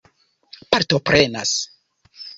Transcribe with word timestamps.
partoprenas 0.71 1.51